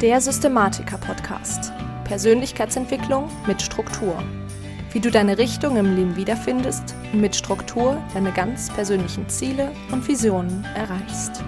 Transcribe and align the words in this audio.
Der 0.00 0.20
Systematiker-Podcast. 0.20 1.72
Persönlichkeitsentwicklung 2.04 3.28
mit 3.48 3.60
Struktur. 3.60 4.22
Wie 4.92 5.00
du 5.00 5.10
deine 5.10 5.38
Richtung 5.38 5.76
im 5.76 5.96
Leben 5.96 6.14
wiederfindest 6.14 6.94
und 7.12 7.20
mit 7.20 7.34
Struktur 7.34 8.00
deine 8.14 8.30
ganz 8.30 8.72
persönlichen 8.72 9.28
Ziele 9.28 9.72
und 9.90 10.06
Visionen 10.06 10.64
erreichst. 10.76 11.42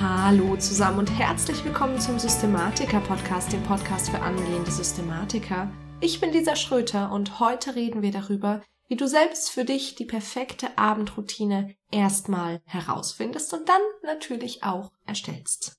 Hallo 0.00 0.56
zusammen 0.56 1.00
und 1.00 1.10
herzlich 1.10 1.64
willkommen 1.64 1.98
zum 1.98 2.20
Systematiker-Podcast, 2.20 3.52
dem 3.52 3.64
Podcast 3.64 4.08
für 4.10 4.20
angehende 4.20 4.70
Systematiker. 4.70 5.68
Ich 6.00 6.20
bin 6.20 6.30
Lisa 6.30 6.54
Schröter 6.54 7.10
und 7.10 7.40
heute 7.40 7.74
reden 7.74 8.02
wir 8.02 8.12
darüber, 8.12 8.62
wie 8.86 8.96
du 8.96 9.08
selbst 9.08 9.50
für 9.50 9.64
dich 9.64 9.96
die 9.96 10.04
perfekte 10.04 10.78
Abendroutine 10.78 11.74
erstmal 11.90 12.62
herausfindest 12.64 13.52
und 13.54 13.68
dann 13.68 13.82
natürlich 14.04 14.62
auch 14.62 14.92
erstellst. 15.04 15.76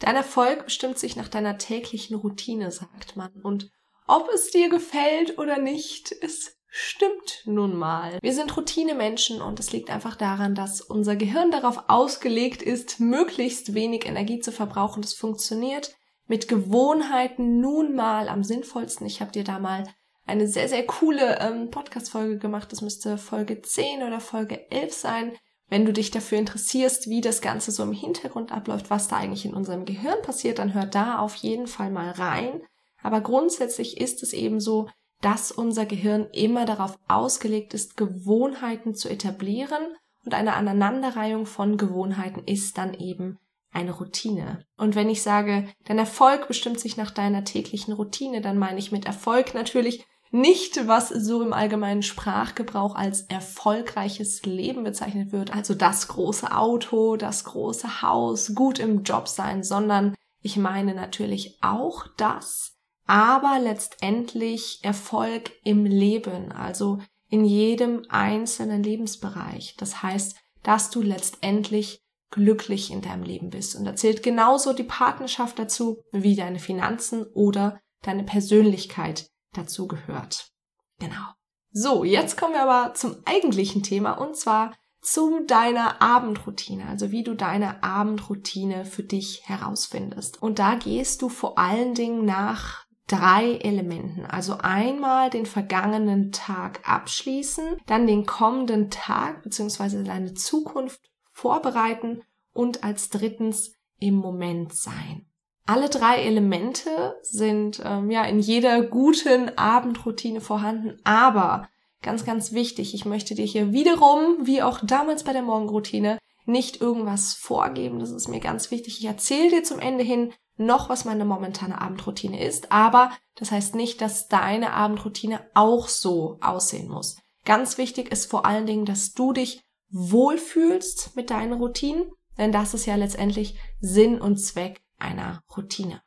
Dein 0.00 0.16
Erfolg 0.16 0.64
bestimmt 0.64 0.98
sich 0.98 1.14
nach 1.14 1.28
deiner 1.28 1.58
täglichen 1.58 2.16
Routine, 2.16 2.72
sagt 2.72 3.16
man. 3.16 3.30
Und 3.42 3.70
ob 4.06 4.28
es 4.34 4.50
dir 4.50 4.70
gefällt 4.70 5.38
oder 5.38 5.58
nicht, 5.58 6.10
es 6.22 6.56
stimmt 6.66 7.42
nun 7.44 7.76
mal. 7.76 8.18
Wir 8.22 8.32
sind 8.32 8.56
Routinemenschen 8.56 9.42
und 9.42 9.60
es 9.60 9.72
liegt 9.72 9.90
einfach 9.90 10.16
daran, 10.16 10.54
dass 10.54 10.80
unser 10.80 11.16
Gehirn 11.16 11.50
darauf 11.50 11.84
ausgelegt 11.88 12.62
ist, 12.62 12.98
möglichst 12.98 13.74
wenig 13.74 14.06
Energie 14.06 14.40
zu 14.40 14.52
verbrauchen. 14.52 15.02
Das 15.02 15.12
funktioniert 15.12 15.94
mit 16.26 16.48
Gewohnheiten 16.48 17.60
nun 17.60 17.94
mal 17.94 18.28
am 18.28 18.42
sinnvollsten. 18.42 19.06
Ich 19.06 19.20
habe 19.20 19.32
dir 19.32 19.44
da 19.44 19.58
mal 19.58 19.84
eine 20.26 20.46
sehr, 20.46 20.68
sehr 20.68 20.86
coole 20.86 21.38
ähm, 21.40 21.70
Podcast-Folge 21.70 22.38
gemacht. 22.38 22.72
Das 22.72 22.80
müsste 22.80 23.18
Folge 23.18 23.60
10 23.60 24.02
oder 24.02 24.20
Folge 24.20 24.70
11 24.70 24.92
sein 24.94 25.32
wenn 25.70 25.86
du 25.86 25.92
dich 25.92 26.10
dafür 26.10 26.38
interessierst, 26.38 27.08
wie 27.08 27.20
das 27.20 27.40
Ganze 27.40 27.70
so 27.70 27.82
im 27.82 27.92
Hintergrund 27.92 28.52
abläuft, 28.52 28.90
was 28.90 29.08
da 29.08 29.16
eigentlich 29.16 29.46
in 29.46 29.54
unserem 29.54 29.86
Gehirn 29.86 30.20
passiert, 30.22 30.58
dann 30.58 30.74
hör 30.74 30.84
da 30.84 31.20
auf 31.20 31.36
jeden 31.36 31.68
Fall 31.68 31.90
mal 31.90 32.10
rein. 32.10 32.60
Aber 33.02 33.20
grundsätzlich 33.22 33.98
ist 33.98 34.22
es 34.22 34.32
eben 34.32 34.60
so, 34.60 34.88
dass 35.22 35.52
unser 35.52 35.86
Gehirn 35.86 36.28
immer 36.32 36.66
darauf 36.66 36.98
ausgelegt 37.08 37.72
ist, 37.72 37.96
Gewohnheiten 37.96 38.94
zu 38.94 39.08
etablieren 39.08 39.82
und 40.24 40.34
eine 40.34 40.54
Aneinanderreihung 40.54 41.46
von 41.46 41.76
Gewohnheiten 41.76 42.42
ist 42.44 42.76
dann 42.76 42.94
eben 42.94 43.38
eine 43.72 43.92
Routine. 43.92 44.64
Und 44.76 44.96
wenn 44.96 45.08
ich 45.08 45.22
sage, 45.22 45.68
dein 45.84 45.98
Erfolg 45.98 46.48
bestimmt 46.48 46.80
sich 46.80 46.96
nach 46.96 47.10
deiner 47.10 47.44
täglichen 47.44 47.94
Routine, 47.94 48.40
dann 48.40 48.58
meine 48.58 48.78
ich 48.78 48.90
mit 48.90 49.04
Erfolg 49.06 49.54
natürlich 49.54 50.04
nicht, 50.30 50.86
was 50.86 51.08
so 51.08 51.42
im 51.42 51.52
allgemeinen 51.52 52.02
Sprachgebrauch 52.02 52.94
als 52.94 53.22
erfolgreiches 53.22 54.42
Leben 54.44 54.84
bezeichnet 54.84 55.32
wird, 55.32 55.52
also 55.52 55.74
das 55.74 56.08
große 56.08 56.56
Auto, 56.56 57.16
das 57.16 57.44
große 57.44 58.02
Haus, 58.02 58.54
gut 58.54 58.78
im 58.78 59.02
Job 59.02 59.26
sein, 59.26 59.64
sondern 59.64 60.14
ich 60.40 60.56
meine 60.56 60.94
natürlich 60.94 61.58
auch 61.62 62.06
das, 62.16 62.76
aber 63.06 63.58
letztendlich 63.60 64.78
Erfolg 64.82 65.50
im 65.64 65.84
Leben, 65.84 66.52
also 66.52 66.98
in 67.28 67.44
jedem 67.44 68.04
einzelnen 68.08 68.82
Lebensbereich. 68.82 69.74
Das 69.78 70.02
heißt, 70.02 70.36
dass 70.62 70.90
du 70.90 71.02
letztendlich 71.02 72.02
glücklich 72.30 72.90
in 72.90 73.00
deinem 73.02 73.22
Leben 73.24 73.50
bist. 73.50 73.74
Und 73.74 73.84
da 73.84 73.96
zählt 73.96 74.22
genauso 74.22 74.72
die 74.72 74.84
Partnerschaft 74.84 75.58
dazu 75.58 75.98
wie 76.12 76.36
deine 76.36 76.58
Finanzen 76.58 77.24
oder 77.34 77.80
deine 78.02 78.24
Persönlichkeit, 78.24 79.29
dazu 79.52 79.88
gehört. 79.88 80.50
Genau. 80.98 81.34
So, 81.72 82.04
jetzt 82.04 82.36
kommen 82.36 82.54
wir 82.54 82.68
aber 82.68 82.94
zum 82.94 83.16
eigentlichen 83.24 83.82
Thema 83.82 84.12
und 84.12 84.36
zwar 84.36 84.72
zu 85.00 85.44
deiner 85.46 86.02
Abendroutine, 86.02 86.86
also 86.86 87.10
wie 87.10 87.22
du 87.22 87.34
deine 87.34 87.82
Abendroutine 87.82 88.84
für 88.84 89.02
dich 89.02 89.42
herausfindest. 89.44 90.42
Und 90.42 90.58
da 90.58 90.74
gehst 90.74 91.22
du 91.22 91.28
vor 91.28 91.58
allen 91.58 91.94
Dingen 91.94 92.24
nach 92.24 92.84
drei 93.06 93.56
Elementen. 93.56 94.24
Also 94.26 94.58
einmal 94.58 95.30
den 95.30 95.46
vergangenen 95.46 96.32
Tag 96.32 96.88
abschließen, 96.88 97.76
dann 97.86 98.06
den 98.06 98.26
kommenden 98.26 98.90
Tag 98.90 99.42
bzw. 99.42 100.04
deine 100.04 100.34
Zukunft 100.34 101.00
vorbereiten 101.32 102.22
und 102.52 102.84
als 102.84 103.08
drittens 103.08 103.72
im 103.98 104.14
Moment 104.14 104.74
sein. 104.74 105.29
Alle 105.70 105.88
drei 105.88 106.24
Elemente 106.24 107.16
sind 107.22 107.80
ähm, 107.84 108.10
ja 108.10 108.24
in 108.24 108.40
jeder 108.40 108.82
guten 108.82 109.56
Abendroutine 109.56 110.40
vorhanden, 110.40 110.98
aber 111.04 111.68
ganz, 112.02 112.24
ganz 112.24 112.50
wichtig, 112.50 112.92
ich 112.92 113.04
möchte 113.04 113.36
dir 113.36 113.44
hier 113.44 113.72
wiederum, 113.72 114.38
wie 114.42 114.64
auch 114.64 114.80
damals 114.82 115.22
bei 115.22 115.32
der 115.32 115.42
Morgenroutine, 115.42 116.18
nicht 116.44 116.80
irgendwas 116.80 117.34
vorgeben. 117.34 118.00
Das 118.00 118.10
ist 118.10 118.26
mir 118.26 118.40
ganz 118.40 118.72
wichtig. 118.72 118.98
Ich 118.98 119.04
erzähle 119.04 119.50
dir 119.50 119.62
zum 119.62 119.78
Ende 119.78 120.02
hin 120.02 120.32
noch, 120.56 120.88
was 120.88 121.04
meine 121.04 121.24
momentane 121.24 121.80
Abendroutine 121.80 122.44
ist, 122.44 122.72
aber 122.72 123.12
das 123.36 123.52
heißt 123.52 123.76
nicht, 123.76 124.00
dass 124.00 124.26
deine 124.26 124.72
Abendroutine 124.72 125.38
auch 125.54 125.86
so 125.86 126.38
aussehen 126.40 126.88
muss. 126.88 127.16
Ganz 127.44 127.78
wichtig 127.78 128.10
ist 128.10 128.28
vor 128.28 128.44
allen 128.44 128.66
Dingen, 128.66 128.86
dass 128.86 129.12
du 129.12 129.32
dich 129.32 129.62
wohlfühlst 129.90 131.14
mit 131.14 131.30
deinen 131.30 131.52
Routinen, 131.52 132.10
denn 132.38 132.50
das 132.50 132.74
ist 132.74 132.86
ja 132.86 132.96
letztendlich 132.96 133.56
Sinn 133.80 134.20
und 134.20 134.38
Zweck 134.38 134.80
einer 135.00 135.42
Routine. 135.56 136.02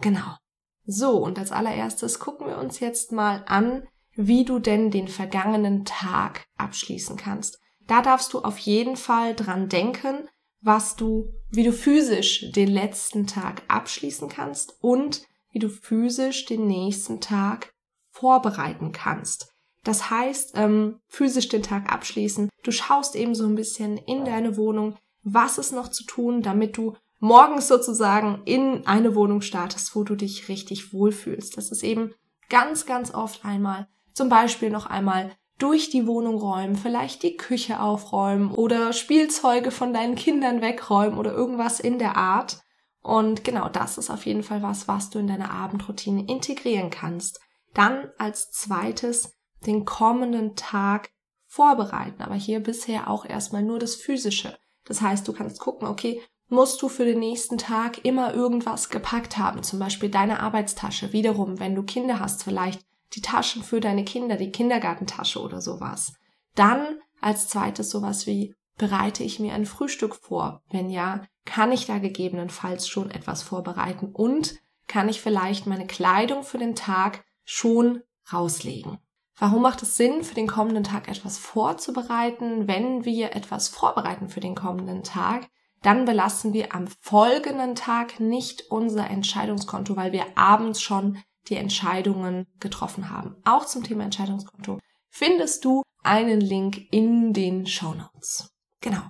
Genau. 0.00 0.36
So, 0.84 1.18
und 1.18 1.38
als 1.38 1.52
allererstes 1.52 2.18
gucken 2.18 2.46
wir 2.46 2.58
uns 2.58 2.80
jetzt 2.80 3.12
mal 3.12 3.44
an, 3.46 3.86
wie 4.14 4.44
du 4.44 4.58
denn 4.58 4.90
den 4.90 5.08
vergangenen 5.08 5.84
Tag 5.84 6.46
abschließen 6.56 7.16
kannst. 7.16 7.58
Da 7.86 8.02
darfst 8.02 8.32
du 8.32 8.40
auf 8.40 8.58
jeden 8.58 8.96
Fall 8.96 9.34
dran 9.34 9.68
denken, 9.68 10.28
was 10.60 10.96
du, 10.96 11.32
wie 11.50 11.64
du 11.64 11.72
physisch 11.72 12.50
den 12.52 12.68
letzten 12.68 13.26
Tag 13.26 13.62
abschließen 13.68 14.28
kannst 14.28 14.74
und 14.80 15.26
wie 15.52 15.58
du 15.58 15.68
physisch 15.68 16.44
den 16.46 16.66
nächsten 16.66 17.20
Tag 17.20 17.72
vorbereiten 18.10 18.92
kannst. 18.92 19.52
Das 19.84 20.10
heißt, 20.10 20.52
ähm, 20.56 21.00
physisch 21.08 21.48
den 21.48 21.62
Tag 21.62 21.90
abschließen. 21.90 22.50
Du 22.62 22.70
schaust 22.70 23.16
eben 23.16 23.34
so 23.34 23.46
ein 23.46 23.54
bisschen 23.54 23.96
in 23.96 24.24
deine 24.24 24.56
Wohnung, 24.56 24.98
was 25.22 25.58
ist 25.58 25.72
noch 25.72 25.88
zu 25.88 26.04
tun, 26.04 26.42
damit 26.42 26.76
du 26.76 26.96
morgens 27.20 27.68
sozusagen 27.68 28.42
in 28.44 28.86
eine 28.86 29.14
Wohnung 29.14 29.42
startest, 29.42 29.94
wo 29.94 30.02
du 30.02 30.16
dich 30.16 30.48
richtig 30.48 30.92
wohlfühlst. 30.92 31.56
Das 31.56 31.70
ist 31.70 31.84
eben 31.84 32.14
ganz, 32.48 32.86
ganz 32.86 33.14
oft 33.14 33.44
einmal 33.44 33.86
zum 34.12 34.28
Beispiel 34.28 34.70
noch 34.70 34.86
einmal 34.86 35.30
durch 35.58 35.90
die 35.90 36.06
Wohnung 36.06 36.38
räumen, 36.38 36.74
vielleicht 36.74 37.22
die 37.22 37.36
Küche 37.36 37.80
aufräumen 37.80 38.50
oder 38.50 38.92
Spielzeuge 38.92 39.70
von 39.70 39.92
deinen 39.92 40.14
Kindern 40.14 40.62
wegräumen 40.62 41.18
oder 41.18 41.32
irgendwas 41.32 41.80
in 41.80 41.98
der 41.98 42.16
Art. 42.16 42.60
Und 43.02 43.44
genau 43.44 43.68
das 43.68 43.98
ist 43.98 44.10
auf 44.10 44.26
jeden 44.26 44.42
Fall 44.42 44.62
was, 44.62 44.88
was 44.88 45.10
du 45.10 45.18
in 45.18 45.26
deine 45.26 45.50
Abendroutine 45.50 46.26
integrieren 46.26 46.90
kannst. 46.90 47.40
Dann 47.74 48.10
als 48.18 48.50
zweites 48.50 49.38
den 49.66 49.84
kommenden 49.84 50.56
Tag 50.56 51.10
vorbereiten, 51.46 52.22
aber 52.22 52.34
hier 52.34 52.60
bisher 52.60 53.10
auch 53.10 53.24
erstmal 53.24 53.62
nur 53.62 53.78
das 53.78 53.94
Physische. 53.94 54.56
Das 54.84 55.02
heißt, 55.02 55.28
du 55.28 55.32
kannst 55.32 55.60
gucken, 55.60 55.88
okay, 55.88 56.22
musst 56.50 56.82
du 56.82 56.88
für 56.88 57.04
den 57.04 57.20
nächsten 57.20 57.58
Tag 57.58 58.04
immer 58.04 58.34
irgendwas 58.34 58.90
gepackt 58.90 59.38
haben, 59.38 59.62
zum 59.62 59.78
Beispiel 59.78 60.10
deine 60.10 60.40
Arbeitstasche. 60.40 61.12
Wiederum, 61.12 61.58
wenn 61.58 61.74
du 61.74 61.82
Kinder 61.82 62.20
hast, 62.20 62.42
vielleicht 62.42 62.84
die 63.14 63.22
Taschen 63.22 63.62
für 63.62 63.80
deine 63.80 64.04
Kinder, 64.04 64.36
die 64.36 64.52
Kindergartentasche 64.52 65.40
oder 65.40 65.60
sowas. 65.60 66.12
Dann 66.54 66.98
als 67.20 67.48
zweites 67.48 67.90
sowas 67.90 68.26
wie, 68.26 68.54
bereite 68.76 69.22
ich 69.22 69.38
mir 69.38 69.54
ein 69.54 69.66
Frühstück 69.66 70.16
vor? 70.16 70.62
Wenn 70.70 70.90
ja, 70.90 71.22
kann 71.44 71.70
ich 71.70 71.86
da 71.86 71.98
gegebenenfalls 71.98 72.88
schon 72.88 73.10
etwas 73.10 73.42
vorbereiten 73.42 74.10
und 74.12 74.54
kann 74.86 75.08
ich 75.08 75.20
vielleicht 75.20 75.66
meine 75.66 75.86
Kleidung 75.86 76.42
für 76.42 76.58
den 76.58 76.74
Tag 76.74 77.24
schon 77.44 78.02
rauslegen? 78.32 78.98
Warum 79.38 79.62
macht 79.62 79.82
es 79.82 79.96
Sinn, 79.96 80.24
für 80.24 80.34
den 80.34 80.46
kommenden 80.46 80.84
Tag 80.84 81.08
etwas 81.08 81.38
vorzubereiten, 81.38 82.68
wenn 82.68 83.04
wir 83.04 83.34
etwas 83.36 83.68
vorbereiten 83.68 84.28
für 84.28 84.40
den 84.40 84.54
kommenden 84.54 85.02
Tag? 85.02 85.48
Dann 85.82 86.04
belasten 86.04 86.52
wir 86.52 86.74
am 86.74 86.86
folgenden 87.00 87.74
Tag 87.74 88.20
nicht 88.20 88.70
unser 88.70 89.08
Entscheidungskonto, 89.08 89.96
weil 89.96 90.12
wir 90.12 90.36
abends 90.36 90.82
schon 90.82 91.18
die 91.48 91.56
Entscheidungen 91.56 92.46
getroffen 92.60 93.10
haben. 93.10 93.36
Auch 93.44 93.64
zum 93.64 93.82
Thema 93.82 94.04
Entscheidungskonto 94.04 94.78
findest 95.08 95.64
du 95.64 95.82
einen 96.02 96.40
Link 96.40 96.80
in 96.90 97.32
den 97.32 97.66
Show 97.66 97.94
Notes. 97.94 98.52
Genau. 98.80 99.02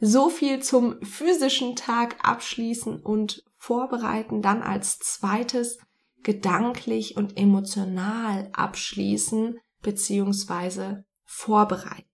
So 0.00 0.28
viel 0.28 0.60
zum 0.62 1.00
physischen 1.02 1.74
Tag 1.74 2.16
abschließen 2.22 3.00
und 3.00 3.42
vorbereiten. 3.56 4.42
Dann 4.42 4.62
als 4.62 4.98
zweites 4.98 5.78
gedanklich 6.22 7.16
und 7.16 7.38
emotional 7.38 8.50
abschließen 8.52 9.58
beziehungsweise 9.80 11.04
vorbereiten. 11.24 12.04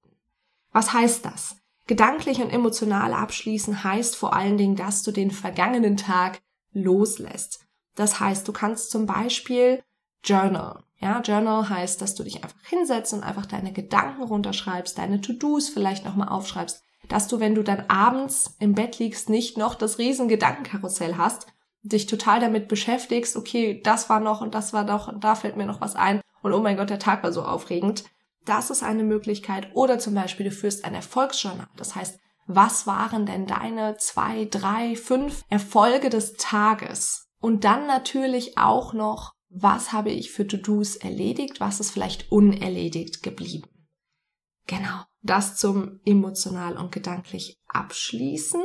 Was 0.71 0.93
heißt 0.93 1.25
das? 1.25 1.57
Gedanklich 1.87 2.41
und 2.41 2.51
emotional 2.51 3.13
abschließen 3.13 3.83
heißt 3.83 4.17
vor 4.17 4.35
allen 4.35 4.57
Dingen, 4.57 4.77
dass 4.77 5.03
du 5.03 5.11
den 5.11 5.31
vergangenen 5.31 5.97
Tag 5.97 6.41
loslässt. 6.73 7.67
Das 7.95 8.21
heißt, 8.21 8.47
du 8.47 8.53
kannst 8.53 8.91
zum 8.91 9.07
Beispiel 9.07 9.83
Journal. 10.25 10.85
Ja, 10.99 11.21
Journal 11.21 11.69
heißt, 11.69 12.01
dass 12.01 12.15
du 12.15 12.23
dich 12.23 12.45
einfach 12.45 12.65
hinsetzt 12.69 13.13
und 13.13 13.25
einfach 13.25 13.47
deine 13.47 13.73
Gedanken 13.73 14.23
runterschreibst, 14.23 14.97
deine 14.97 15.21
To-Dos 15.21 15.69
vielleicht 15.69 16.05
nochmal 16.05 16.29
aufschreibst. 16.29 16.83
dass 17.09 17.27
du, 17.27 17.41
wenn 17.41 17.57
du 17.57 17.65
dann 17.65 17.85
abends 17.89 18.55
im 18.61 18.75
Bett 18.75 19.01
liegst, 19.01 19.29
nicht 19.29 19.59
noch 19.59 19.75
das 19.75 19.99
riesen 19.99 20.29
Gedankenkarussell 20.29 21.17
hast, 21.19 21.49
dich 21.83 22.07
total 22.07 22.39
damit 22.39 22.69
beschäftigst, 22.69 23.37
okay, 23.37 23.81
das 23.83 24.09
war 24.09 24.21
noch 24.21 24.41
und 24.41 24.55
das 24.55 24.73
war 24.73 24.85
noch 24.85 25.09
und 25.09 25.25
da 25.25 25.35
fällt 25.35 25.57
mir 25.57 25.67
noch 25.67 25.81
was 25.81 25.97
ein 25.97 26.21
und 26.43 26.53
oh 26.53 26.61
mein 26.61 26.77
Gott, 26.77 26.91
der 26.91 27.01
Tag 27.01 27.23
war 27.25 27.33
so 27.33 27.43
aufregend. 27.43 28.05
Das 28.45 28.71
ist 28.71 28.83
eine 28.83 29.05
Möglichkeit. 29.05 29.71
Oder 29.75 29.99
zum 29.99 30.15
Beispiel, 30.15 30.45
du 30.45 30.53
führst 30.53 30.85
ein 30.85 30.95
Erfolgsjournal. 30.95 31.69
Das 31.77 31.95
heißt, 31.95 32.19
was 32.47 32.87
waren 32.87 33.25
denn 33.25 33.47
deine 33.47 33.97
zwei, 33.99 34.47
drei, 34.47 34.97
fünf 34.97 35.45
Erfolge 35.49 36.11
des 36.11 36.35
Tages? 36.35 37.29
Und 37.41 37.65
dann 37.65 37.87
natürlich 37.87 38.59
auch 38.59 38.93
noch, 38.93 39.33
was 39.49 39.93
habe 39.93 40.11
ich 40.11 40.33
für 40.33 40.47
To-Dos 40.47 40.97
erledigt, 40.97 41.61
was 41.61 41.81
ist 41.81 41.91
vielleicht 41.91 42.31
unerledigt 42.33 43.23
geblieben. 43.23 43.69
Genau, 44.67 45.03
das 45.23 45.57
zum 45.57 46.01
emotional 46.05 46.77
und 46.77 46.93
gedanklich 46.93 47.59
abschließen. 47.69 48.63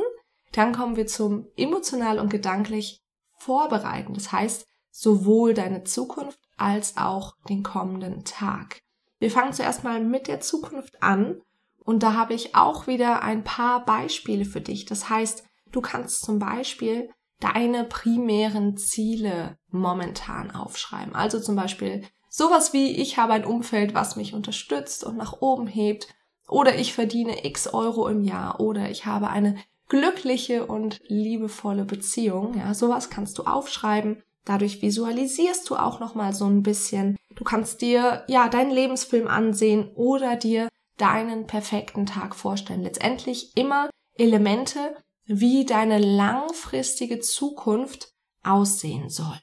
Dann 0.52 0.72
kommen 0.72 0.96
wir 0.96 1.06
zum 1.06 1.46
emotional 1.56 2.18
und 2.18 2.30
gedanklich 2.30 3.00
vorbereiten. 3.36 4.14
Das 4.14 4.32
heißt, 4.32 4.66
sowohl 4.90 5.54
deine 5.54 5.84
Zukunft 5.84 6.40
als 6.56 6.96
auch 6.96 7.34
den 7.48 7.62
kommenden 7.62 8.24
Tag. 8.24 8.80
Wir 9.18 9.30
fangen 9.30 9.52
zuerst 9.52 9.84
mal 9.84 10.00
mit 10.00 10.28
der 10.28 10.40
Zukunft 10.40 11.02
an 11.02 11.40
und 11.84 12.02
da 12.02 12.14
habe 12.14 12.34
ich 12.34 12.54
auch 12.54 12.86
wieder 12.86 13.22
ein 13.22 13.44
paar 13.44 13.84
Beispiele 13.84 14.44
für 14.44 14.60
dich. 14.60 14.84
Das 14.84 15.08
heißt, 15.08 15.44
du 15.72 15.80
kannst 15.80 16.22
zum 16.22 16.38
Beispiel 16.38 17.10
deine 17.40 17.84
primären 17.84 18.76
Ziele 18.76 19.58
momentan 19.70 20.50
aufschreiben. 20.50 21.14
Also 21.14 21.40
zum 21.40 21.56
Beispiel 21.56 22.04
sowas 22.28 22.72
wie 22.72 23.00
ich 23.00 23.16
habe 23.16 23.32
ein 23.32 23.44
Umfeld, 23.44 23.94
was 23.94 24.16
mich 24.16 24.34
unterstützt 24.34 25.04
und 25.04 25.16
nach 25.16 25.40
oben 25.40 25.66
hebt 25.66 26.08
oder 26.48 26.76
ich 26.76 26.92
verdiene 26.92 27.44
x 27.44 27.68
Euro 27.68 28.08
im 28.08 28.24
Jahr 28.24 28.60
oder 28.60 28.90
ich 28.90 29.06
habe 29.06 29.28
eine 29.28 29.56
glückliche 29.88 30.66
und 30.66 31.00
liebevolle 31.08 31.84
Beziehung. 31.84 32.56
Ja, 32.58 32.74
sowas 32.74 33.10
kannst 33.10 33.38
du 33.38 33.44
aufschreiben. 33.44 34.22
Dadurch 34.44 34.80
visualisierst 34.80 35.68
du 35.68 35.76
auch 35.76 36.00
noch 36.00 36.14
mal 36.14 36.32
so 36.32 36.46
ein 36.46 36.62
bisschen. 36.62 37.16
Du 37.34 37.44
kannst 37.44 37.82
dir 37.82 38.24
ja 38.28 38.48
deinen 38.48 38.70
Lebensfilm 38.70 39.28
ansehen 39.28 39.90
oder 39.94 40.36
dir 40.36 40.68
deinen 40.96 41.46
perfekten 41.46 42.06
Tag 42.06 42.34
vorstellen. 42.34 42.82
Letztendlich 42.82 43.52
immer 43.56 43.90
Elemente, 44.14 44.96
wie 45.26 45.64
deine 45.64 45.98
langfristige 45.98 47.20
Zukunft 47.20 48.12
aussehen 48.42 49.10
soll. 49.10 49.38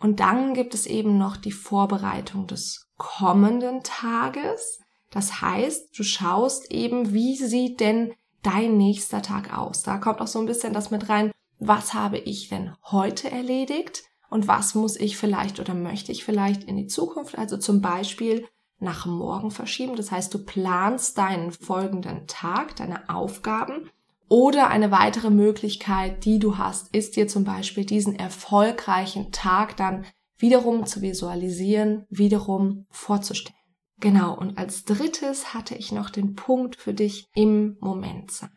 Und 0.00 0.20
dann 0.20 0.54
gibt 0.54 0.74
es 0.74 0.86
eben 0.86 1.18
noch 1.18 1.36
die 1.36 1.52
Vorbereitung 1.52 2.46
des 2.46 2.88
kommenden 2.96 3.82
Tages. 3.82 4.80
Das 5.10 5.40
heißt, 5.40 5.98
du 5.98 6.02
schaust 6.02 6.70
eben, 6.70 7.12
wie 7.12 7.36
sieht 7.36 7.80
denn 7.80 8.14
dein 8.42 8.76
nächster 8.76 9.22
Tag 9.22 9.56
aus? 9.56 9.82
Da 9.82 9.98
kommt 9.98 10.20
auch 10.20 10.26
so 10.26 10.38
ein 10.38 10.46
bisschen 10.46 10.72
das 10.72 10.90
mit 10.90 11.08
rein, 11.08 11.32
was 11.58 11.94
habe 11.94 12.18
ich 12.18 12.48
denn 12.48 12.74
heute 12.84 13.30
erledigt 13.30 14.07
und 14.30 14.48
was 14.48 14.74
muss 14.74 14.96
ich 14.96 15.16
vielleicht 15.16 15.60
oder 15.60 15.74
möchte 15.74 16.12
ich 16.12 16.24
vielleicht 16.24 16.64
in 16.64 16.76
die 16.76 16.86
Zukunft, 16.86 17.38
also 17.38 17.56
zum 17.56 17.80
Beispiel 17.80 18.46
nach 18.80 19.06
morgen 19.06 19.50
verschieben. 19.50 19.96
Das 19.96 20.10
heißt, 20.10 20.32
du 20.32 20.44
planst 20.44 21.18
deinen 21.18 21.50
folgenden 21.50 22.26
Tag, 22.26 22.76
deine 22.76 23.08
Aufgaben 23.08 23.90
oder 24.28 24.68
eine 24.68 24.90
weitere 24.90 25.30
Möglichkeit, 25.30 26.24
die 26.24 26.38
du 26.38 26.58
hast, 26.58 26.94
ist 26.94 27.16
dir 27.16 27.28
zum 27.28 27.44
Beispiel 27.44 27.84
diesen 27.84 28.14
erfolgreichen 28.14 29.32
Tag 29.32 29.76
dann 29.76 30.04
wiederum 30.36 30.86
zu 30.86 31.02
visualisieren, 31.02 32.06
wiederum 32.10 32.86
vorzustellen. 32.90 33.56
Genau, 34.00 34.36
und 34.36 34.58
als 34.58 34.84
drittes 34.84 35.54
hatte 35.54 35.74
ich 35.74 35.90
noch 35.90 36.10
den 36.10 36.34
Punkt 36.34 36.76
für 36.76 36.94
dich 36.94 37.26
im 37.34 37.76
Moment 37.80 38.30
sein. 38.30 38.52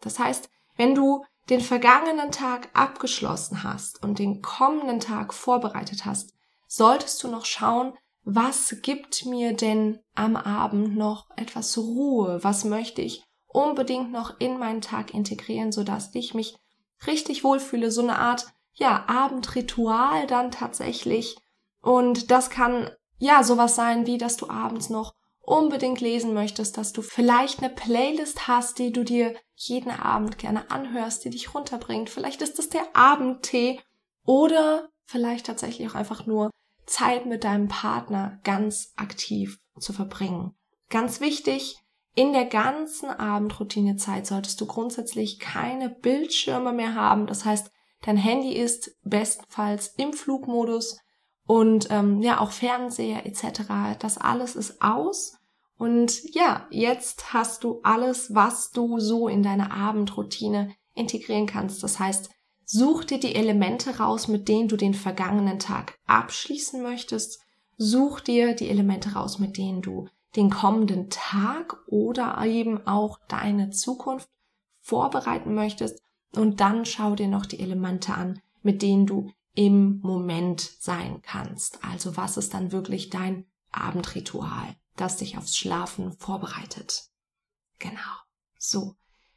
Das 0.00 0.20
heißt, 0.20 0.48
wenn 0.76 0.94
du 0.94 1.24
den 1.48 1.60
vergangenen 1.60 2.32
Tag 2.32 2.70
abgeschlossen 2.74 3.62
hast 3.62 4.02
und 4.02 4.18
den 4.18 4.42
kommenden 4.42 5.00
Tag 5.00 5.32
vorbereitet 5.32 6.04
hast, 6.04 6.34
solltest 6.66 7.22
du 7.22 7.28
noch 7.28 7.44
schauen, 7.44 7.94
was 8.24 8.76
gibt 8.82 9.24
mir 9.24 9.52
denn 9.52 10.00
am 10.16 10.34
Abend 10.34 10.96
noch 10.96 11.28
etwas 11.36 11.78
Ruhe? 11.78 12.42
Was 12.42 12.64
möchte 12.64 13.00
ich 13.00 13.22
unbedingt 13.46 14.10
noch 14.10 14.40
in 14.40 14.58
meinen 14.58 14.80
Tag 14.80 15.14
integrieren, 15.14 15.70
sodass 15.70 16.10
ich 16.12 16.34
mich 16.34 16.56
richtig 17.06 17.44
wohlfühle? 17.44 17.92
So 17.92 18.02
eine 18.02 18.18
Art, 18.18 18.46
ja, 18.72 19.04
Abendritual 19.06 20.26
dann 20.26 20.50
tatsächlich. 20.50 21.36
Und 21.80 22.32
das 22.32 22.50
kann, 22.50 22.90
ja, 23.18 23.44
sowas 23.44 23.76
sein, 23.76 24.06
wie 24.06 24.18
dass 24.18 24.36
du 24.36 24.50
abends 24.50 24.90
noch 24.90 25.14
unbedingt 25.46 26.00
lesen 26.00 26.34
möchtest, 26.34 26.76
dass 26.76 26.92
du 26.92 27.02
vielleicht 27.02 27.60
eine 27.60 27.70
Playlist 27.70 28.48
hast, 28.48 28.78
die 28.78 28.92
du 28.92 29.04
dir 29.04 29.34
jeden 29.54 29.90
Abend 29.90 30.38
gerne 30.38 30.70
anhörst, 30.70 31.24
die 31.24 31.30
dich 31.30 31.54
runterbringt. 31.54 32.10
Vielleicht 32.10 32.42
ist 32.42 32.58
es 32.58 32.68
der 32.68 32.84
Abendtee 32.94 33.80
oder 34.24 34.88
vielleicht 35.04 35.46
tatsächlich 35.46 35.88
auch 35.88 35.94
einfach 35.94 36.26
nur 36.26 36.50
Zeit 36.84 37.26
mit 37.26 37.44
deinem 37.44 37.68
Partner 37.68 38.40
ganz 38.44 38.92
aktiv 38.96 39.58
zu 39.78 39.92
verbringen. 39.92 40.54
Ganz 40.90 41.20
wichtig, 41.20 41.76
in 42.14 42.32
der 42.32 42.46
ganzen 42.46 43.08
Abendroutinezeit 43.08 44.26
solltest 44.26 44.60
du 44.60 44.66
grundsätzlich 44.66 45.38
keine 45.38 45.90
Bildschirme 45.90 46.72
mehr 46.72 46.94
haben. 46.94 47.26
Das 47.26 47.44
heißt, 47.44 47.70
dein 48.02 48.16
Handy 48.16 48.54
ist 48.54 48.96
bestenfalls 49.02 49.94
im 49.96 50.12
Flugmodus 50.12 50.98
und 51.46 51.88
ähm, 51.90 52.22
ja 52.22 52.40
auch 52.40 52.50
Fernseher 52.50 53.26
etc. 53.26 53.98
Das 53.98 54.18
alles 54.18 54.56
ist 54.56 54.82
aus. 54.82 55.38
Und 55.78 56.34
ja, 56.34 56.66
jetzt 56.70 57.32
hast 57.32 57.64
du 57.64 57.80
alles, 57.82 58.34
was 58.34 58.70
du 58.70 58.98
so 58.98 59.28
in 59.28 59.42
deine 59.42 59.70
Abendroutine 59.70 60.74
integrieren 60.94 61.46
kannst. 61.46 61.82
Das 61.82 62.00
heißt, 62.00 62.30
Such 62.68 63.04
dir 63.04 63.20
die 63.20 63.36
Elemente 63.36 63.98
raus, 63.98 64.26
mit 64.26 64.48
denen 64.48 64.66
du 64.66 64.76
den 64.76 64.92
vergangenen 64.92 65.60
Tag 65.60 66.00
abschließen 66.06 66.82
möchtest. 66.82 67.40
Such 67.78 68.18
dir 68.18 68.56
die 68.56 68.68
Elemente 68.68 69.12
raus, 69.12 69.38
mit 69.38 69.56
denen 69.56 69.82
du 69.82 70.08
den 70.34 70.50
kommenden 70.50 71.08
Tag 71.08 71.78
oder 71.86 72.44
eben 72.44 72.84
auch 72.84 73.20
deine 73.28 73.70
Zukunft 73.70 74.28
vorbereiten 74.80 75.54
möchtest. 75.54 76.02
Und 76.34 76.60
dann 76.60 76.84
schau 76.84 77.14
dir 77.14 77.28
noch 77.28 77.46
die 77.46 77.60
Elemente 77.60 78.14
an, 78.14 78.40
mit 78.62 78.82
denen 78.82 79.06
du 79.06 79.30
im 79.56 80.00
Moment 80.02 80.60
sein 80.60 81.20
kannst. 81.22 81.82
Also 81.82 82.16
was 82.16 82.36
ist 82.36 82.54
dann 82.54 82.70
wirklich 82.70 83.10
dein 83.10 83.46
Abendritual, 83.72 84.76
das 84.96 85.16
dich 85.16 85.36
aufs 85.36 85.56
Schlafen 85.56 86.12
vorbereitet? 86.12 87.08
Genau. 87.80 88.00
So. 88.58 88.94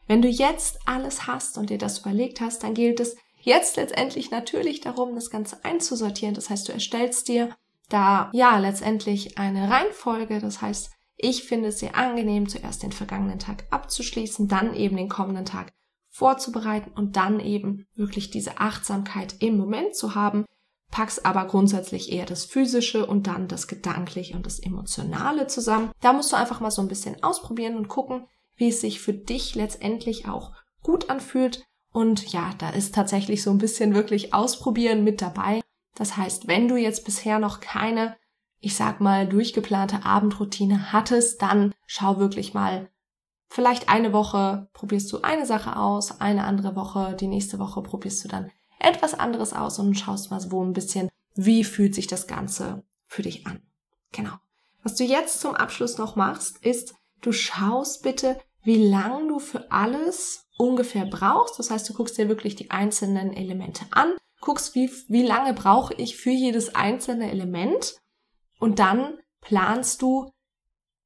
Wenn 0.08 0.22
du 0.22 0.28
jetzt 0.28 0.80
alles 0.86 1.26
hast 1.26 1.58
und 1.58 1.70
dir 1.70 1.78
das 1.78 2.00
überlegt 2.00 2.42
hast, 2.42 2.64
dann 2.64 2.74
gilt 2.74 3.00
es 3.00 3.16
jetzt 3.42 3.78
letztendlich 3.78 4.32
natürlich 4.32 4.82
darum, 4.82 5.16
das 5.16 5.30
Ganze 5.30 5.64
einzusortieren. 5.64 6.36
Das 6.36 6.50
heißt, 6.50 6.68
du 6.68 6.74
erstellst 6.74 7.28
dir 7.28 7.56
da 7.90 8.30
ja 8.34 8.58
letztendlich 8.58 9.38
eine 9.38 9.70
Reihenfolge. 9.70 10.40
Das 10.40 10.62
heißt, 10.62 10.92
ich 11.16 11.44
finde 11.44 11.70
es 11.70 11.80
sehr 11.80 11.96
angenehm, 11.96 12.50
zuerst 12.50 12.84
den 12.84 12.92
vergangenen 12.92 13.40
Tag 13.40 13.66
abzuschließen, 13.70 14.48
dann 14.48 14.74
eben 14.74 14.98
den 14.98 15.10
kommenden 15.10 15.46
Tag 15.46 15.74
vorzubereiten 16.10 16.92
und 16.92 17.16
dann 17.16 17.40
eben 17.40 17.86
wirklich 17.96 18.32
diese 18.32 18.60
Achtsamkeit 18.60 19.36
im 19.40 19.58
Moment 19.58 19.96
zu 19.96 20.16
haben, 20.16 20.46
packst 20.92 21.26
aber 21.26 21.46
grundsätzlich 21.46 22.12
eher 22.12 22.26
das 22.26 22.46
Physische 22.46 23.06
und 23.06 23.28
dann 23.28 23.48
das 23.48 23.68
Gedankliche 23.68 24.36
und 24.36 24.46
das 24.46 24.60
Emotionale 24.60 25.48
zusammen. 25.48 25.92
Da 26.02 26.14
musst 26.14 26.32
du 26.32 26.36
einfach 26.36 26.60
mal 26.60 26.72
so 26.72 26.82
ein 26.82 26.88
bisschen 26.88 27.22
ausprobieren 27.24 27.76
und 27.76 27.88
gucken, 27.88 28.28
wie 28.56 28.70
es 28.70 28.82
sich 28.82 29.00
für 29.00 29.14
dich 29.14 29.56
letztendlich 29.56 30.28
auch 30.28 30.52
gut 30.82 31.10
anfühlt. 31.10 31.64
Und 31.92 32.32
ja, 32.32 32.54
da 32.58 32.70
ist 32.70 32.94
tatsächlich 32.94 33.44
so 33.44 33.52
ein 33.52 33.58
bisschen 33.58 33.94
wirklich 33.94 34.34
ausprobieren 34.34 35.04
mit 35.04 35.22
dabei. 35.22 35.62
Das 35.96 36.18
heißt, 36.18 36.48
wenn 36.48 36.68
du 36.68 36.76
jetzt 36.76 37.06
bisher 37.06 37.40
noch 37.40 37.60
keine, 37.60 38.16
ich 38.60 38.76
sag 38.76 39.02
mal, 39.02 39.28
durchgeplante 39.28 40.06
Abendroutine 40.06 40.92
hattest, 40.92 41.42
dann 41.42 41.74
schau 41.88 42.20
wirklich 42.20 42.54
mal, 42.54 42.90
vielleicht 43.50 43.90
eine 43.90 44.14
Woche 44.14 44.70
probierst 44.74 45.12
du 45.12 45.22
eine 45.22 45.46
Sache 45.46 45.76
aus, 45.76 46.22
eine 46.22 46.44
andere 46.44 46.76
Woche, 46.76 47.16
die 47.20 47.28
nächste 47.28 47.60
Woche 47.60 47.82
probierst 47.82 48.24
du 48.24 48.28
dann 48.28 48.52
etwas 48.80 49.14
anderes 49.14 49.54
aus 49.54 49.80
und 49.80 49.96
schaust 49.96 50.32
mal 50.32 50.40
so 50.40 50.64
ein 50.64 50.74
bisschen, 50.74 51.10
wie 51.36 51.64
fühlt 51.64 51.96
sich 51.96 52.08
das 52.08 52.28
Ganze 52.28 52.84
für 53.06 53.24
dich 53.24 53.46
an. 53.46 53.62
Genau. 54.12 54.36
Was 54.84 54.96
du 54.96 55.04
jetzt 55.04 55.42
zum 55.42 55.56
Abschluss 55.56 55.98
noch 55.98 56.16
machst, 56.16 56.64
ist, 56.64 56.96
du 57.22 57.32
schaust 57.32 58.04
bitte, 58.04 58.40
wie 58.64 58.88
lang 58.88 59.28
du 59.28 59.40
für 59.40 59.72
alles 59.72 60.46
ungefähr 60.58 61.06
brauchst. 61.06 61.60
Das 61.60 61.72
heißt, 61.72 61.90
du 61.90 61.94
guckst 61.94 62.18
dir 62.18 62.30
wirklich 62.30 62.56
die 62.56 62.72
einzelnen 62.72 63.34
Elemente 63.34 63.86
an, 63.92 64.14
guckst, 64.42 64.76
wie, 64.76 64.90
wie 65.08 65.26
lange 65.26 65.54
brauche 65.54 65.94
ich 65.96 66.18
für 66.18 66.32
jedes 66.32 66.76
einzelne 66.76 67.32
Element 67.32 67.98
und 68.60 68.80
dann 68.80 69.18
planst 69.42 70.02
du 70.02 70.32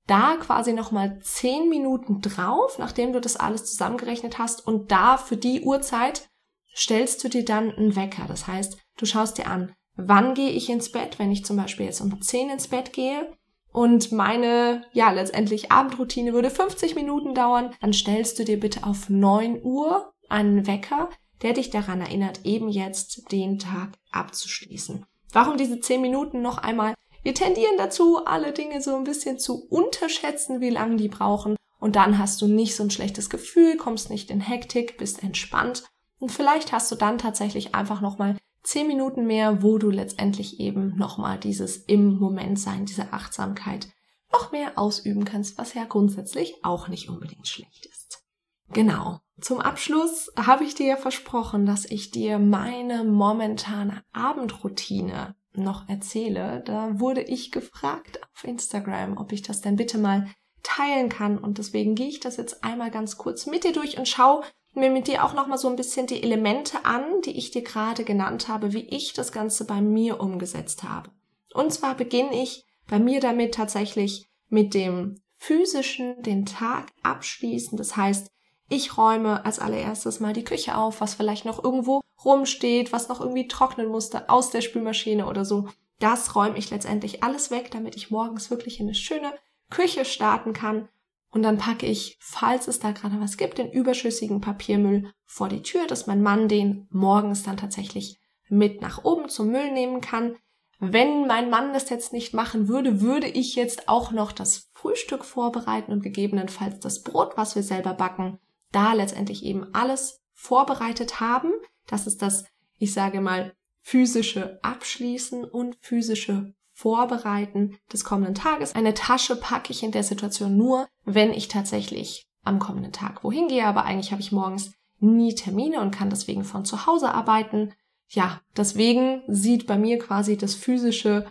da 0.08 0.36
quasi 0.38 0.74
nochmal 0.74 1.20
zehn 1.22 1.70
Minuten 1.70 2.22
drauf, 2.22 2.78
nachdem 2.78 3.14
du 3.14 3.22
das 3.22 3.38
alles 3.38 3.66
zusammengerechnet 3.66 4.38
hast 4.38 4.66
und 4.66 4.92
da 4.92 5.18
für 5.18 5.38
die 5.38 5.62
Uhrzeit 5.62 6.28
stellst 6.76 7.24
du 7.24 7.30
dir 7.30 7.46
dann 7.46 7.72
einen 7.72 7.96
Wecker. 7.96 8.26
Das 8.28 8.48
heißt, 8.48 8.78
du 8.98 9.06
schaust 9.06 9.38
dir 9.38 9.48
an, 9.48 9.74
wann 9.96 10.34
gehe 10.34 10.50
ich 10.50 10.70
ins 10.70 10.92
Bett, 10.92 11.20
wenn 11.20 11.32
ich 11.32 11.46
zum 11.46 11.58
Beispiel 11.58 11.86
jetzt 11.86 12.02
um 12.02 12.22
zehn 12.22 12.50
ins 12.50 12.68
Bett 12.68 12.94
gehe 12.94 13.32
und 13.72 14.12
meine, 14.12 14.84
ja, 14.92 15.12
letztendlich 15.12 15.72
Abendroutine 15.72 16.34
würde 16.34 16.50
50 16.50 16.96
Minuten 16.96 17.34
dauern, 17.34 17.74
dann 17.82 17.94
stellst 17.94 18.38
du 18.40 18.46
dir 18.46 18.60
bitte 18.60 18.84
auf 18.84 19.10
9 19.10 19.62
Uhr 19.64 20.14
einen 20.30 20.68
Wecker, 20.68 21.10
der 21.42 21.54
dich 21.54 21.70
daran 21.70 22.02
erinnert, 22.02 22.42
eben 22.46 22.70
jetzt 22.70 23.32
den 23.32 23.60
Tag 23.60 23.90
abzuschließen. 24.12 25.06
Warum 25.32 25.58
diese 25.58 25.80
10 25.80 26.02
Minuten 26.02 26.42
noch 26.42 26.60
einmal? 26.60 26.94
Wir 27.24 27.34
tendieren 27.34 27.78
dazu, 27.78 28.26
alle 28.26 28.52
Dinge 28.52 28.82
so 28.82 28.96
ein 28.96 29.06
bisschen 29.06 29.40
zu 29.40 29.66
unterschätzen, 29.70 30.60
wie 30.60 30.70
lange 30.70 30.98
die 30.98 31.08
brauchen. 31.08 31.56
Und 31.80 31.96
dann 31.96 32.18
hast 32.18 32.42
du 32.42 32.48
nicht 32.48 32.76
so 32.76 32.84
ein 32.84 32.92
schlechtes 32.92 33.30
Gefühl, 33.30 33.78
kommst 33.78 34.10
nicht 34.10 34.30
in 34.30 34.42
Hektik, 34.42 34.98
bist 34.98 35.24
entspannt. 35.24 35.84
Und 36.20 36.32
vielleicht 36.32 36.72
hast 36.72 36.92
du 36.92 36.96
dann 36.96 37.18
tatsächlich 37.18 37.76
einfach 37.76 38.02
nochmal 38.02 38.38
10 38.64 38.88
Minuten 38.88 39.26
mehr, 39.26 39.64
wo 39.64 39.78
du 39.78 39.90
letztendlich 39.90 40.60
eben 40.60 40.96
nochmal 40.98 41.38
dieses 41.38 41.78
im 41.78 42.18
Moment 42.18 42.60
sein, 42.60 42.86
diese 42.86 43.12
Achtsamkeit 43.12 43.88
noch 44.32 44.52
mehr 44.52 44.78
ausüben 44.78 45.26
kannst, 45.26 45.58
was 45.58 45.74
ja 45.74 45.86
grundsätzlich 45.86 46.56
auch 46.64 46.88
nicht 46.88 47.10
unbedingt 47.10 47.48
schlecht 47.48 47.86
ist. 47.86 48.24
Genau. 48.72 49.20
Zum 49.40 49.60
Abschluss 49.60 50.32
habe 50.38 50.64
ich 50.64 50.76
dir 50.76 50.88
ja 50.88 50.98
versprochen, 50.98 51.66
dass 51.66 51.86
ich 51.86 52.12
dir 52.12 52.40
meine 52.40 53.04
momentane 53.04 54.04
Abendroutine 54.14 55.36
noch 55.56 55.88
erzähle. 55.90 56.62
Da 56.66 57.00
wurde 57.00 57.22
ich 57.22 57.52
gefragt 57.52 58.22
auf 58.34 58.44
Instagram, 58.44 59.18
ob 59.18 59.32
ich 59.32 59.42
das 59.42 59.62
denn 59.62 59.76
bitte 59.76 59.98
mal 59.98 60.28
teilen 60.64 61.10
kann. 61.10 61.38
Und 61.38 61.58
deswegen 61.58 61.96
gehe 61.96 62.08
ich 62.08 62.20
das 62.20 62.38
jetzt 62.38 62.64
einmal 62.64 62.92
ganz 62.92 63.18
kurz 63.18 63.46
mit 63.46 63.64
dir 63.64 63.74
durch 63.74 63.98
und 63.98 64.08
schau 64.08 64.44
mir 64.74 64.90
mit 64.90 65.08
dir 65.08 65.24
auch 65.24 65.34
nochmal 65.34 65.58
so 65.58 65.68
ein 65.68 65.76
bisschen 65.76 66.08
die 66.08 66.24
Elemente 66.24 66.86
an, 66.86 67.22
die 67.26 67.38
ich 67.38 67.52
dir 67.52 67.62
gerade 67.62 68.04
genannt 68.04 68.48
habe, 68.48 68.74
wie 68.74 68.88
ich 68.90 69.14
das 69.14 69.32
Ganze 69.32 69.66
bei 69.66 69.82
mir 69.82 70.20
umgesetzt 70.20 70.84
habe. 70.84 71.12
Und 71.54 71.72
zwar 71.72 71.96
beginne 71.96 72.42
ich 72.42 72.66
bei 72.88 73.00
mir 73.00 73.20
damit 73.20 73.54
tatsächlich 73.54 74.28
mit 74.50 74.74
dem 74.74 75.22
physischen, 75.38 76.22
den 76.24 76.46
Tag 76.46 76.92
abschließen. 77.04 77.78
Das 77.78 77.96
heißt, 77.96 78.32
ich 78.70 78.98
räume 78.98 79.46
als 79.46 79.60
allererstes 79.60 80.20
mal 80.20 80.34
die 80.34 80.44
Küche 80.44 80.78
auf, 80.78 81.02
was 81.02 81.14
vielleicht 81.14 81.46
noch 81.46 81.64
irgendwo 81.64 82.02
rumsteht, 82.24 82.92
was 82.92 83.10
noch 83.10 83.20
irgendwie 83.20 83.48
trocknen 83.48 83.88
musste 83.88 84.30
aus 84.30 84.50
der 84.50 84.62
Spülmaschine 84.62 85.28
oder 85.28 85.46
so. 85.46 85.68
Das 86.00 86.36
räume 86.36 86.58
ich 86.58 86.70
letztendlich 86.70 87.24
alles 87.24 87.52
weg, 87.52 87.72
damit 87.72 87.96
ich 87.96 88.12
morgens 88.12 88.50
wirklich 88.50 88.80
in 88.80 88.88
eine 88.88 88.96
schöne 88.96 89.34
Küche 89.70 90.06
starten 90.06 90.54
kann. 90.54 90.90
Und 91.32 91.44
dann 91.44 91.58
packe 91.58 91.88
ich, 91.88 92.18
falls 92.20 92.68
es 92.68 92.80
da 92.80 92.92
gerade 92.92 93.20
was 93.20 93.38
gibt, 93.38 93.58
den 93.58 93.72
überschüssigen 93.72 94.40
Papiermüll 94.40 95.12
vor 95.26 95.50
die 95.50 95.64
Tür, 95.64 95.88
dass 95.88 96.06
mein 96.06 96.22
Mann 96.22 96.48
den 96.48 96.88
morgens 96.92 97.44
dann 97.44 97.58
tatsächlich 97.58 98.20
mit 98.50 98.82
nach 98.82 99.04
oben 99.04 99.30
zum 99.30 99.50
Müll 99.50 99.72
nehmen 99.72 100.00
kann. 100.00 100.36
Wenn 100.80 101.26
mein 101.26 101.50
Mann 101.50 101.74
das 101.74 101.90
jetzt 101.90 102.14
nicht 102.14 102.34
machen 102.34 102.68
würde, 102.68 103.02
würde 103.02 103.28
ich 103.28 103.56
jetzt 103.56 103.90
auch 103.90 104.12
noch 104.12 104.32
das 104.32 104.70
Frühstück 104.74 105.26
vorbereiten 105.26 105.92
und 105.92 106.04
gegebenenfalls 106.04 106.80
das 106.80 107.02
Brot, 107.02 107.32
was 107.36 107.56
wir 107.56 107.64
selber 107.64 107.94
backen, 107.94 108.38
da 108.74 108.94
letztendlich 108.94 109.46
eben 109.46 109.74
alles 109.74 110.22
vorbereitet 110.34 111.22
haben. 111.22 111.52
Das 111.88 112.08
ist 112.08 112.22
das, 112.22 112.46
ich 112.78 112.94
sage 112.94 113.22
mal, 113.22 113.54
physische 113.82 114.60
Abschließen 114.62 115.46
und 115.46 115.78
physische 115.82 116.54
Vorbereiten 116.74 117.78
des 117.92 118.04
kommenden 118.04 118.36
Tages. 118.36 118.74
Eine 118.76 118.94
Tasche 118.94 119.36
packe 119.36 119.72
ich 119.72 119.84
in 119.84 119.92
der 119.92 120.04
Situation 120.04 120.58
nur, 120.58 120.88
wenn 121.06 121.32
ich 121.32 121.48
tatsächlich 121.48 122.28
am 122.44 122.60
kommenden 122.60 122.92
Tag 122.92 123.24
wohin 123.24 123.48
gehe, 123.48 123.66
aber 123.66 123.86
eigentlich 123.86 124.12
habe 124.12 124.22
ich 124.22 124.32
morgens 124.32 124.74
nie 125.00 125.36
Termine 125.36 125.82
und 125.82 125.92
kann 125.92 126.10
deswegen 126.10 126.44
von 126.44 126.66
zu 126.66 126.86
Hause 126.86 127.14
arbeiten. 127.14 127.74
Ja, 128.10 128.42
deswegen 128.58 129.22
sieht 129.28 129.68
bei 129.68 129.78
mir 129.78 130.00
quasi 130.00 130.38
das 130.38 130.56
physische 130.56 131.26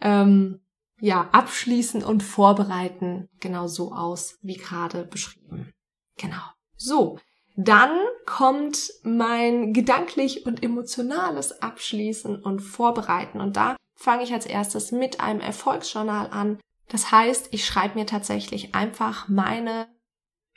ähm, 0.00 0.60
ja 1.00 1.28
abschließen 1.32 2.02
und 2.02 2.22
vorbereiten 2.22 3.28
genau 3.40 3.68
so 3.68 3.92
aus 3.92 4.38
wie 4.42 4.56
gerade 4.56 5.04
beschrieben. 5.04 5.72
Genau. 6.16 6.42
So, 6.82 7.18
dann 7.56 7.94
kommt 8.24 8.90
mein 9.02 9.74
gedanklich 9.74 10.46
und 10.46 10.62
emotionales 10.62 11.60
Abschließen 11.60 12.42
und 12.42 12.60
Vorbereiten. 12.60 13.38
Und 13.38 13.56
da 13.56 13.76
fange 13.96 14.22
ich 14.22 14.32
als 14.32 14.46
erstes 14.46 14.90
mit 14.90 15.20
einem 15.20 15.40
Erfolgsjournal 15.40 16.30
an. 16.30 16.58
Das 16.88 17.12
heißt, 17.12 17.48
ich 17.50 17.66
schreibe 17.66 17.98
mir 17.98 18.06
tatsächlich 18.06 18.74
einfach 18.74 19.28
meine 19.28 19.88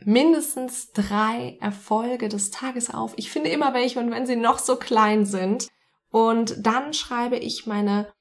mindestens 0.06 0.94
drei 0.94 1.58
Erfolge 1.60 2.30
des 2.30 2.52
Tages 2.52 2.90
auf. 2.94 3.14
Ich 3.18 3.30
finde 3.30 3.50
immer 3.50 3.74
welche 3.74 4.00
und 4.00 4.10
wenn 4.10 4.26
sie 4.26 4.38
noch 4.38 4.60
so 4.60 4.78
klein 4.78 5.26
sind. 5.26 5.68
Und 6.10 6.66
dann 6.66 6.94
schreibe 6.94 7.36
ich 7.36 7.68
meine 7.68 8.14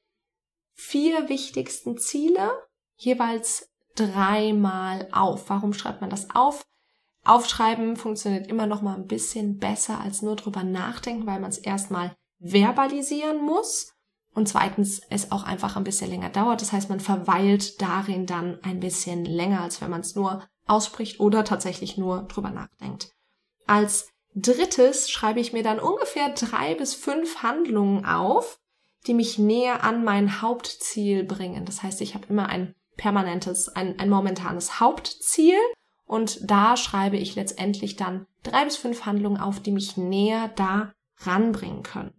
vier 0.74 1.28
wichtigsten 1.28 1.98
Ziele 1.98 2.50
jeweils 2.96 3.70
dreimal 3.94 5.08
auf. 5.12 5.48
Warum 5.48 5.72
schreibt 5.72 6.00
man 6.00 6.10
das 6.10 6.34
auf? 6.34 6.64
Aufschreiben 7.24 7.96
funktioniert 7.96 8.48
immer 8.48 8.66
noch 8.66 8.82
mal 8.82 8.96
ein 8.96 9.06
bisschen 9.06 9.58
besser 9.58 10.00
als 10.00 10.22
nur 10.22 10.36
drüber 10.36 10.64
nachdenken, 10.64 11.26
weil 11.26 11.40
man 11.40 11.50
es 11.50 11.58
erstmal 11.58 12.14
verbalisieren 12.40 13.44
muss 13.44 13.92
und 14.34 14.48
zweitens 14.48 15.00
es 15.10 15.30
auch 15.30 15.44
einfach 15.44 15.76
ein 15.76 15.84
bisschen 15.84 16.10
länger 16.10 16.30
dauert. 16.30 16.60
Das 16.60 16.72
heißt, 16.72 16.88
man 16.88 17.00
verweilt 17.00 17.80
darin 17.80 18.26
dann 18.26 18.58
ein 18.62 18.80
bisschen 18.80 19.24
länger, 19.24 19.60
als 19.60 19.80
wenn 19.80 19.90
man 19.90 20.00
es 20.00 20.16
nur 20.16 20.44
ausspricht 20.66 21.20
oder 21.20 21.44
tatsächlich 21.44 21.96
nur 21.96 22.22
drüber 22.22 22.50
nachdenkt. 22.50 23.12
Als 23.66 24.08
drittes 24.34 25.10
schreibe 25.10 25.40
ich 25.40 25.52
mir 25.52 25.62
dann 25.62 25.78
ungefähr 25.78 26.30
drei 26.30 26.74
bis 26.74 26.94
fünf 26.94 27.42
Handlungen 27.42 28.04
auf, 28.04 28.58
die 29.06 29.14
mich 29.14 29.38
näher 29.38 29.84
an 29.84 30.04
mein 30.04 30.42
Hauptziel 30.42 31.24
bringen. 31.24 31.64
Das 31.64 31.82
heißt, 31.82 32.00
ich 32.00 32.14
habe 32.14 32.26
immer 32.28 32.48
ein 32.48 32.74
permanentes, 32.96 33.68
ein, 33.68 33.98
ein 33.98 34.08
momentanes 34.08 34.80
Hauptziel 34.80 35.58
und 36.12 36.50
da 36.50 36.76
schreibe 36.76 37.16
ich 37.16 37.36
letztendlich 37.36 37.96
dann 37.96 38.26
drei 38.42 38.66
bis 38.66 38.76
fünf 38.76 39.06
Handlungen 39.06 39.40
auf, 39.40 39.60
die 39.60 39.70
mich 39.70 39.96
näher 39.96 40.50
da 40.56 40.92
ranbringen 41.22 41.82
können. 41.82 42.12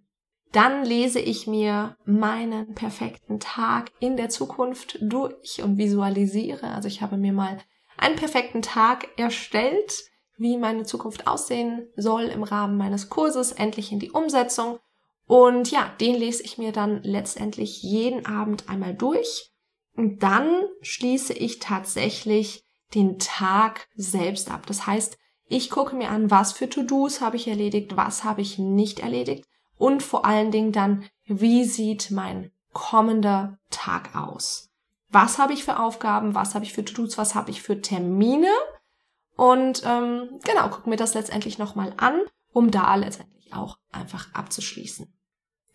Dann 0.51 0.83
lese 0.83 1.19
ich 1.19 1.45
mir 1.45 1.95
meinen 2.03 2.73
perfekten 2.73 3.39
Tag 3.39 3.91
in 3.99 4.17
der 4.17 4.29
Zukunft 4.29 4.97
durch 4.99 5.61
und 5.61 5.77
visualisiere. 5.77 6.69
Also 6.69 6.87
ich 6.87 7.03
habe 7.03 7.17
mir 7.17 7.33
mal 7.33 7.59
einen 7.95 8.15
perfekten 8.15 8.63
Tag 8.63 9.09
erstellt, 9.15 10.05
wie 10.37 10.57
meine 10.57 10.85
Zukunft 10.85 11.27
aussehen 11.27 11.87
soll 11.95 12.23
im 12.23 12.41
Rahmen 12.41 12.77
meines 12.77 13.09
Kurses, 13.09 13.51
endlich 13.51 13.91
in 13.91 13.99
die 13.99 14.09
Umsetzung. 14.09 14.79
Und 15.27 15.69
ja, 15.69 15.93
den 16.01 16.15
lese 16.15 16.41
ich 16.41 16.57
mir 16.57 16.71
dann 16.71 17.03
letztendlich 17.03 17.83
jeden 17.83 18.25
Abend 18.25 18.69
einmal 18.69 18.95
durch. 18.95 19.51
Und 19.95 20.23
dann 20.23 20.63
schließe 20.81 21.33
ich 21.33 21.59
tatsächlich 21.59 22.63
den 22.93 23.19
Tag 23.19 23.87
selbst 23.95 24.51
ab. 24.51 24.65
Das 24.67 24.87
heißt, 24.87 25.17
ich 25.47 25.69
gucke 25.69 25.95
mir 25.95 26.09
an, 26.09 26.31
was 26.31 26.53
für 26.53 26.69
To-Dos 26.69 27.21
habe 27.21 27.35
ich 27.35 27.47
erledigt, 27.47 27.95
was 27.95 28.23
habe 28.23 28.41
ich 28.41 28.57
nicht 28.57 28.99
erledigt 28.99 29.45
und 29.77 30.01
vor 30.01 30.25
allen 30.25 30.51
Dingen 30.51 30.71
dann, 30.71 31.05
wie 31.25 31.63
sieht 31.63 32.11
mein 32.11 32.51
kommender 32.71 33.59
Tag 33.69 34.15
aus? 34.15 34.71
Was 35.09 35.37
habe 35.37 35.53
ich 35.53 35.63
für 35.63 35.79
Aufgaben, 35.79 36.33
was 36.33 36.55
habe 36.55 36.65
ich 36.65 36.73
für 36.73 36.83
To-Dos, 36.83 37.17
was 37.17 37.35
habe 37.35 37.51
ich 37.51 37.61
für 37.61 37.81
Termine? 37.81 38.49
Und 39.35 39.83
ähm, 39.85 40.39
genau, 40.43 40.69
gucke 40.69 40.89
mir 40.89 40.95
das 40.95 41.13
letztendlich 41.13 41.57
nochmal 41.57 41.93
an, 41.97 42.21
um 42.51 42.71
da 42.71 42.95
letztendlich 42.95 43.53
auch 43.53 43.77
einfach 43.91 44.33
abzuschließen. 44.33 45.13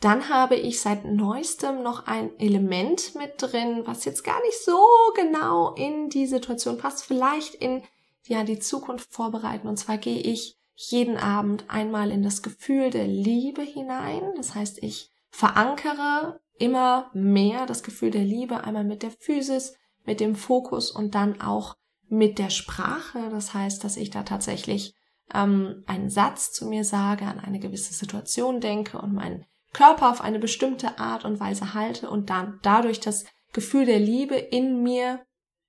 Dann 0.00 0.28
habe 0.28 0.54
ich 0.54 0.80
seit 0.80 1.04
neuestem 1.04 1.82
noch 1.82 2.06
ein 2.06 2.38
Element 2.38 3.16
mit 3.16 3.34
drin, 3.38 3.82
was 3.84 4.04
jetzt 4.04 4.22
gar 4.22 4.40
nicht 4.42 4.62
so 4.62 4.78
genau 5.16 5.74
in 5.74 6.08
die 6.08 6.26
Situation 6.26 6.78
passt, 6.78 7.04
vielleicht 7.04 7.56
in 7.56 7.82
ja, 8.26 8.44
die 8.44 8.60
Zukunft 8.60 9.12
vorbereiten. 9.12 9.66
Und 9.66 9.76
zwar 9.76 9.98
gehe 9.98 10.20
ich 10.20 10.56
jeden 10.74 11.16
Abend 11.16 11.64
einmal 11.68 12.12
in 12.12 12.22
das 12.22 12.42
Gefühl 12.42 12.90
der 12.90 13.08
Liebe 13.08 13.62
hinein. 13.62 14.22
Das 14.36 14.54
heißt, 14.54 14.82
ich 14.82 15.10
verankere 15.30 16.40
immer 16.58 17.10
mehr 17.12 17.66
das 17.66 17.82
Gefühl 17.82 18.12
der 18.12 18.24
Liebe, 18.24 18.62
einmal 18.62 18.84
mit 18.84 19.02
der 19.02 19.10
Physis, 19.10 19.74
mit 20.04 20.20
dem 20.20 20.36
Fokus 20.36 20.92
und 20.92 21.16
dann 21.16 21.40
auch 21.40 21.76
mit 22.08 22.38
der 22.38 22.50
Sprache. 22.50 23.28
Das 23.30 23.54
heißt, 23.54 23.82
dass 23.82 23.96
ich 23.96 24.10
da 24.10 24.22
tatsächlich 24.22 24.94
ähm, 25.34 25.82
einen 25.86 26.08
Satz 26.08 26.52
zu 26.52 26.66
mir 26.66 26.84
sage, 26.84 27.24
an 27.24 27.40
eine 27.40 27.58
gewisse 27.58 27.94
Situation 27.94 28.60
denke 28.60 28.98
und 28.98 29.12
meinen 29.12 29.44
Körper 29.72 30.10
auf 30.10 30.20
eine 30.20 30.38
bestimmte 30.38 30.98
Art 30.98 31.24
und 31.24 31.40
Weise 31.40 31.74
halte 31.74 32.10
und 32.10 32.30
dann 32.30 32.58
dadurch 32.62 33.00
das 33.00 33.26
Gefühl 33.52 33.86
der 33.86 34.00
Liebe 34.00 34.36
in 34.36 34.82
mir 34.82 35.24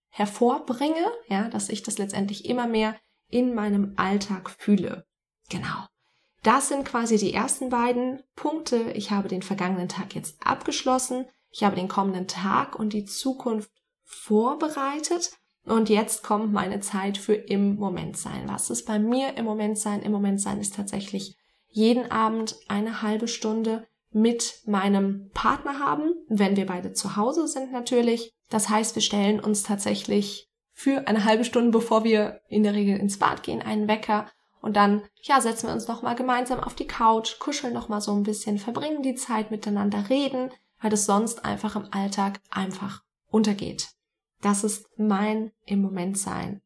hervorbringe, 0.09 1.11
ja, 1.27 1.49
dass 1.49 1.69
ich 1.69 1.83
das 1.83 1.97
letztendlich 1.97 2.45
immer 2.45 2.67
mehr 2.67 2.95
in 3.29 3.53
meinem 3.53 3.93
Alltag 3.97 4.49
fühle. 4.49 5.05
Genau. 5.49 5.85
Das 6.43 6.69
sind 6.69 6.85
quasi 6.85 7.17
die 7.17 7.33
ersten 7.33 7.69
beiden 7.69 8.23
Punkte. 8.35 8.91
Ich 8.93 9.11
habe 9.11 9.27
den 9.27 9.41
vergangenen 9.41 9.89
Tag 9.89 10.15
jetzt 10.15 10.37
abgeschlossen. 10.45 11.25
Ich 11.51 11.63
habe 11.63 11.75
den 11.75 11.87
kommenden 11.87 12.27
Tag 12.27 12.77
und 12.77 12.93
die 12.93 13.05
Zukunft 13.05 13.69
vorbereitet. 14.03 15.31
Und 15.65 15.89
jetzt 15.89 16.23
kommt 16.23 16.53
meine 16.53 16.79
Zeit 16.79 17.17
für 17.17 17.33
im 17.33 17.75
Moment 17.75 18.17
sein. 18.17 18.47
Was 18.47 18.69
ist 18.69 18.85
bei 18.85 18.97
mir 18.97 19.35
im 19.37 19.45
Moment 19.45 19.77
sein? 19.77 20.01
Im 20.01 20.11
Moment 20.11 20.41
sein 20.41 20.59
ist 20.59 20.75
tatsächlich 20.75 21.37
jeden 21.67 22.09
Abend 22.09 22.55
eine 22.67 23.01
halbe 23.01 23.27
Stunde 23.27 23.87
mit 24.11 24.61
meinem 24.65 25.29
Partner 25.33 25.79
haben, 25.79 26.13
wenn 26.27 26.55
wir 26.55 26.65
beide 26.65 26.93
zu 26.93 27.15
Hause 27.15 27.47
sind 27.47 27.71
natürlich. 27.71 28.31
Das 28.49 28.69
heißt, 28.69 28.95
wir 28.95 29.01
stellen 29.01 29.39
uns 29.39 29.63
tatsächlich 29.63 30.49
für 30.73 31.07
eine 31.07 31.25
halbe 31.25 31.45
Stunde, 31.45 31.71
bevor 31.71 32.03
wir 32.03 32.41
in 32.47 32.63
der 32.63 32.73
Regel 32.73 32.97
ins 32.97 33.19
Bad 33.19 33.43
gehen, 33.43 33.61
einen 33.61 33.87
Wecker 33.87 34.27
und 34.61 34.75
dann, 34.75 35.03
ja, 35.21 35.39
setzen 35.41 35.67
wir 35.67 35.73
uns 35.73 35.87
nochmal 35.87 36.15
gemeinsam 36.15 36.59
auf 36.59 36.73
die 36.73 36.87
Couch, 36.87 37.39
kuscheln 37.39 37.73
nochmal 37.73 38.01
so 38.01 38.13
ein 38.13 38.23
bisschen, 38.23 38.57
verbringen 38.57 39.03
die 39.03 39.15
Zeit 39.15 39.51
miteinander, 39.51 40.09
reden, 40.09 40.51
weil 40.81 40.89
das 40.89 41.05
sonst 41.05 41.45
einfach 41.45 41.75
im 41.75 41.87
Alltag 41.91 42.39
einfach 42.49 43.03
untergeht. 43.29 43.89
Das 44.41 44.63
ist 44.63 44.87
mein 44.97 45.51
im 45.65 45.81
Moment 45.81 46.17
sein. 46.17 46.61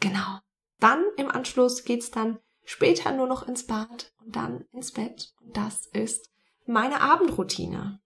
Genau. 0.00 0.38
Dann 0.80 1.04
im 1.16 1.30
Anschluss 1.30 1.84
geht's 1.84 2.10
dann 2.10 2.38
später 2.64 3.12
nur 3.12 3.26
noch 3.26 3.46
ins 3.46 3.66
Bad 3.66 4.12
und 4.24 4.36
dann 4.36 4.64
ins 4.72 4.92
Bett. 4.92 5.32
Und 5.40 5.56
das 5.56 5.86
ist 5.86 6.30
meine 6.68 7.00
Abendroutine. 7.00 8.00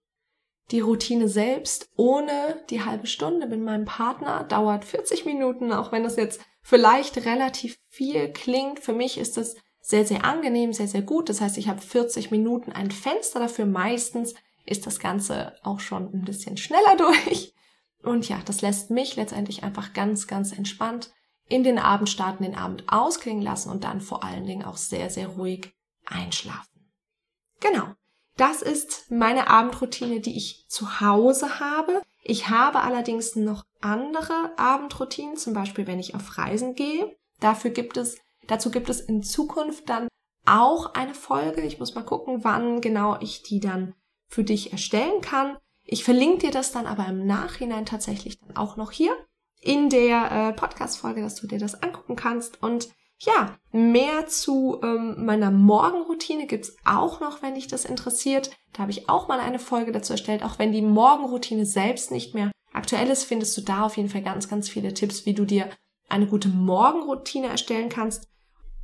Die 0.71 0.81
Routine 0.81 1.28
selbst 1.28 1.90
ohne 1.97 2.62
die 2.71 2.85
halbe 2.85 3.07
Stunde 3.07 3.47
mit 3.47 3.61
meinem 3.61 3.85
Partner 3.85 4.45
dauert 4.45 4.85
40 4.85 5.26
Minuten, 5.26 5.73
auch 5.73 5.92
wenn 5.92 6.04
das 6.04 6.16
jetzt 6.16 6.40
vielleicht 6.62 7.26
relativ 7.26 7.78
viel 7.88 8.33
klingt. 8.33 8.81
Für 8.81 8.92
mich 8.92 9.19
ist 9.19 9.37
es 9.37 9.57
sehr, 9.81 10.07
sehr 10.07 10.25
angenehm, 10.25 10.73
sehr, 10.73 10.88
sehr 10.88 11.02
gut. 11.02 11.28
Das 11.28 11.40
heißt, 11.40 11.59
ich 11.59 11.69
habe 11.69 11.81
40 11.81 12.31
Minuten 12.31 12.73
ein 12.73 12.90
Fenster 12.90 13.40
dafür. 13.40 13.66
Meistens 13.66 14.35
ist 14.64 14.87
das 14.87 15.00
Ganze 15.00 15.57
auch 15.62 15.81
schon 15.81 16.12
ein 16.14 16.25
bisschen 16.25 16.57
schneller 16.57 16.97
durch. 16.97 17.52
Und 18.02 18.28
ja, 18.28 18.40
das 18.45 18.62
lässt 18.62 18.90
mich 18.90 19.16
letztendlich 19.16 19.62
einfach 19.64 19.92
ganz, 19.92 20.26
ganz 20.26 20.52
entspannt 20.52 21.12
in 21.49 21.64
den 21.64 21.78
Abend 21.78 22.09
starten, 22.09 22.45
den 22.45 22.54
Abend 22.54 22.85
ausklingen 22.87 23.42
lassen 23.42 23.71
und 23.71 23.85
dann 23.85 24.00
vor 24.00 24.25
allen 24.25 24.47
Dingen 24.47 24.64
auch 24.64 24.76
sehr, 24.76 25.11
sehr 25.11 25.28
ruhig 25.28 25.73
einschlafen. 26.07 26.92
Genau. 27.61 27.95
Das 28.37 28.62
ist 28.62 29.11
meine 29.11 29.49
Abendroutine, 29.49 30.21
die 30.21 30.37
ich 30.37 30.67
zu 30.69 31.01
Hause 31.01 31.61
habe. 31.61 32.03
Ich 32.23 32.49
habe 32.49 32.81
allerdings 32.81 33.37
noch 33.37 33.65
andere 33.81 34.53
Abendroutinen, 34.57 35.37
zum 35.37 35.53
Beispiel 35.53 35.87
wenn 35.87 35.99
ich 35.99 36.15
auf 36.15 36.39
Reisen 36.39 36.75
gehe. 36.75 37.17
Dafür 37.41 37.71
gibt 37.71 37.97
es, 37.97 38.17
dazu 38.47 38.71
gibt 38.71 38.89
es 38.89 39.01
in 39.01 39.23
Zukunft 39.23 39.89
dann 39.89 40.09
auch 40.47 40.95
eine 40.95 41.15
Folge. 41.15 41.62
Ich 41.62 41.79
muss 41.79 41.95
mal 41.95 42.05
gucken, 42.05 42.45
wann 42.45 42.81
genau 42.81 43.19
ich 43.21 43.43
die 43.43 43.61
dann 43.61 43.95
für 44.29 44.45
dich 44.45 44.73
erstellen 44.73 45.21
kann. 45.21 45.59
Ich 45.85 46.05
verlinke 46.05 46.47
dir 46.47 46.51
das 46.53 46.73
dann 46.73 46.87
aber 46.87 47.07
im 47.07 47.27
Nachhinein 47.27 47.87
tatsächlich 47.87 48.39
dann 48.39 48.57
auch 48.57 48.77
noch 48.77 48.93
hier 48.93 49.15
in 49.61 49.91
der 49.91 50.31
äh, 50.31 50.53
Podcast-Folge, 50.53 51.23
dass 51.23 51.37
du 51.37 51.47
dir 51.47 51.59
das 51.59 51.83
angucken 51.83 52.17
kannst. 52.17 52.62
Und 52.62 52.89
ja, 53.25 53.57
mehr 53.71 54.26
zu 54.26 54.81
ähm, 54.83 55.25
meiner 55.25 55.52
Morgenroutine 55.52 56.47
gibt's 56.47 56.76
auch 56.85 57.21
noch, 57.21 57.41
wenn 57.41 57.55
dich 57.55 57.69
das 57.69 57.85
interessiert. 57.85 58.50
Da 58.73 58.83
habe 58.83 58.91
ich 58.91 59.09
auch 59.09 59.29
mal 59.29 59.38
eine 59.38 59.61
Folge 59.61 59.93
dazu 59.93 60.12
erstellt. 60.12 60.43
Auch 60.43 60.59
wenn 60.59 60.73
die 60.73 60.83
Morgenroutine 60.83 61.64
selbst 61.64 62.11
nicht 62.11 62.35
mehr 62.35 62.50
aktuell 62.73 63.09
ist, 63.09 63.25
findest 63.25 63.57
du 63.57 63.61
da 63.61 63.85
auf 63.85 63.97
jeden 63.97 64.09
Fall 64.09 64.23
ganz, 64.23 64.49
ganz 64.49 64.69
viele 64.69 64.93
Tipps, 64.93 65.25
wie 65.25 65.35
du 65.35 65.45
dir 65.45 65.71
eine 66.09 66.26
gute 66.26 66.49
Morgenroutine 66.49 67.47
erstellen 67.47 67.88
kannst. 67.88 68.26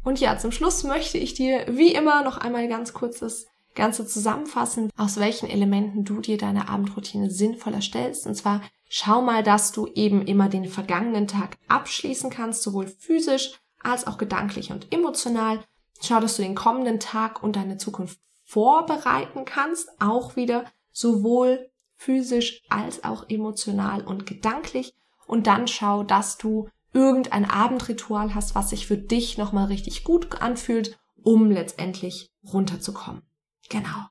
Und 0.05 0.21
ja, 0.21 0.39
zum 0.39 0.53
Schluss 0.53 0.85
möchte 0.85 1.19
ich 1.19 1.35
dir 1.35 1.67
wie 1.69 1.93
immer 1.93 2.23
noch 2.23 2.39
einmal 2.39 2.69
ganz 2.69 2.93
kurz 2.93 3.19
das 3.19 3.47
Ganze 3.75 4.07
zusammenfassen, 4.07 4.91
aus 4.97 5.19
welchen 5.19 5.49
Elementen 5.49 6.05
du 6.05 6.21
dir 6.21 6.39
deine 6.39 6.69
Abendroutine 6.69 7.31
sinnvoll 7.31 7.75
erstellst. 7.75 8.27
Und 8.27 8.37
zwar 8.37 8.63
schau 8.89 9.21
mal, 9.21 9.43
dass 9.43 9.73
du 9.73 9.89
eben 9.89 10.25
immer 10.25 10.49
den 10.49 10.67
vergangenen 10.67 11.27
Tag 11.27 11.57
abschließen 11.67 12.31
kannst, 12.31 12.63
sowohl 12.63 12.87
physisch 12.87 13.59
als 13.83 14.07
auch 14.07 14.19
gedanklich 14.19 14.71
und 14.71 14.93
emotional. 14.93 15.61
Schau, 16.01 16.21
dass 16.21 16.37
du 16.37 16.43
den 16.43 16.55
kommenden 16.55 17.01
Tag 17.01 17.43
und 17.43 17.57
deine 17.57 17.77
Zukunft 17.77 18.19
vorbereiten 18.45 19.45
kannst, 19.45 19.89
auch 20.01 20.37
wieder 20.37 20.65
sowohl 20.91 21.71
physisch 21.97 22.63
als 22.69 23.05
auch 23.05 23.29
emotional 23.29 24.03
und 24.03 24.27
gedanklich. 24.27 24.95
Und 25.27 25.47
dann 25.47 25.69
schau, 25.69 26.03
dass 26.03 26.39
du 26.39 26.69
irgendein 26.93 27.49
Abendritual 27.49 28.35
hast, 28.35 28.55
was 28.55 28.71
sich 28.71 28.87
für 28.87 28.97
dich 28.97 29.37
nochmal 29.37 29.67
richtig 29.67 30.05
gut 30.05 30.41
anfühlt, 30.41 30.99
um 31.23 31.51
letztendlich 31.51 32.31
runterzukommen. 32.43 33.23
Genau. 33.69 34.07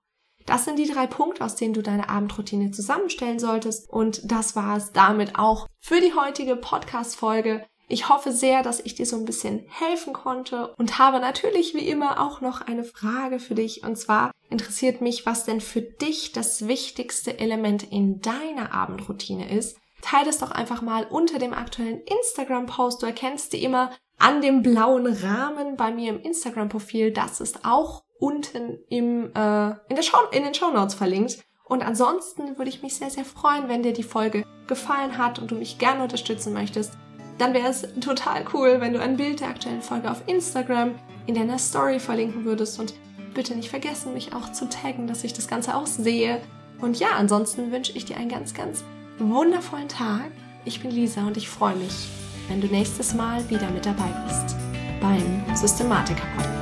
Das 0.46 0.64
sind 0.64 0.80
die 0.80 0.90
drei 0.90 1.08
Punkte, 1.08 1.44
aus 1.44 1.56
denen 1.56 1.74
du 1.74 1.82
deine 1.82 2.08
Abendroutine 2.08 2.72
zusammenstellen 2.72 3.40
solltest. 3.40 3.90
Und 3.90 4.32
das 4.32 4.56
war 4.56 4.78
es 4.78 4.94
damit 4.94 5.38
auch 5.38 5.68
für 5.82 6.00
die 6.00 6.14
heutige 6.14 6.56
Podcast-Folge. 6.56 7.66
Ich 7.90 8.10
hoffe 8.10 8.34
sehr, 8.34 8.64
dass 8.64 8.82
ich 8.82 8.96
dir 8.96 9.06
so 9.06 9.16
ein 9.16 9.24
bisschen 9.24 9.64
helfen 9.70 10.12
konnte 10.12 10.74
und 10.78 11.00
habe 11.00 11.20
natürlich 11.20 11.74
wie 11.74 11.88
immer 11.88 12.20
auch 12.20 12.42
noch 12.42 12.60
eine 12.62 12.84
Frage 12.84 13.40
für 13.40 13.56
dich. 13.56 13.84
Und 13.84 13.98
zwar 13.98 14.32
interessiert 14.50 15.00
mich, 15.00 15.26
was 15.26 15.46
denn 15.46 15.62
für 15.62 15.82
dich 15.82 16.34
das 16.34 16.68
wichtigste 16.68 17.40
Element 17.40 17.90
in 17.90 18.20
deiner 18.20 18.74
Abendroutine 18.74 19.50
ist. 19.50 19.78
Teile 20.02 20.30
es 20.30 20.40
doch 20.40 20.52
einfach 20.52 20.82
mal 20.82 21.06
unter 21.06 21.40
dem 21.40 21.54
aktuellen 21.54 22.02
Instagram-Post. 22.02 23.02
Du 23.02 23.06
erkennst 23.06 23.54
die 23.54 23.64
immer 23.64 23.92
an 24.20 24.42
dem 24.42 24.64
blauen 24.64 25.08
Rahmen 25.08 25.78
bei 25.78 25.92
mir 25.92 26.10
im 26.10 26.22
Instagram-Profil. 26.22 27.12
Das 27.12 27.40
ist 27.40 27.64
auch 27.64 28.04
unten 28.20 28.80
im, 28.90 29.32
äh, 29.34 29.70
in, 29.88 29.96
der 29.96 30.04
Show, 30.04 30.18
in 30.32 30.44
den 30.44 30.54
Show 30.54 30.72
Notes 30.72 30.94
verlinkt. 30.94 31.40
Und 31.64 31.86
ansonsten 31.86 32.58
würde 32.58 32.70
ich 32.70 32.84
mich 32.84 32.96
sehr, 32.96 33.10
sehr 33.10 33.26
freuen, 33.26 33.70
wenn 33.70 33.84
dir 33.84 33.94
die 33.94 34.04
Folge 34.04 34.46
gefallen 34.68 35.18
hat 35.18 35.40
und 35.40 35.52
du 35.52 35.56
mich 35.56 35.78
gerne 35.78 36.04
unterstützen 36.04 36.54
möchtest 36.54 36.98
dann 37.38 37.54
wäre 37.54 37.68
es 37.68 37.88
total 38.02 38.46
cool, 38.54 38.78
wenn 38.80 38.94
du 38.94 39.02
ein 39.02 39.18
Bild 39.18 39.40
der 39.40 39.50
aktuellen 39.50 39.82
Folge 39.82 40.10
auf 40.10 40.24
Instagram 40.28 40.96
in 41.26 41.36
deiner 41.36 41.60
Story 41.60 42.00
verlinken 42.00 42.46
würdest 42.46 42.80
und 42.80 42.94
bitte 43.34 43.56
nicht 43.56 43.70
vergessen, 43.70 44.14
mich 44.14 44.34
auch 44.34 44.52
zu 44.52 44.68
taggen, 44.68 45.08
dass 45.08 45.24
ich 45.24 45.34
das 45.34 45.48
Ganze 45.48 45.76
auch 45.76 45.88
sehe. 45.88 46.42
Und 46.80 47.00
ja, 47.00 47.10
ansonsten 47.18 47.72
wünsche 47.72 47.94
ich 47.94 48.06
dir 48.06 48.18
einen 48.18 48.30
ganz, 48.30 48.54
ganz 48.54 48.84
wundervollen 49.20 49.90
Tag. 49.90 50.32
Ich 50.66 50.82
bin 50.82 50.92
Lisa 50.92 51.26
und 51.26 51.38
ich 51.38 51.50
freue 51.50 51.76
mich, 51.76 52.08
wenn 52.48 52.62
du 52.62 52.68
nächstes 52.68 53.14
Mal 53.14 53.48
wieder 53.50 53.70
mit 53.70 53.86
dabei 53.86 54.10
bist 54.28 54.56
beim 55.00 55.56
Systematiker 55.56 56.24
Podcast. 56.36 56.57